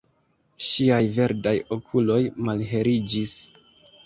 [0.67, 2.19] Ŝiaj verdaj okuloj
[2.49, 3.37] malheliĝis.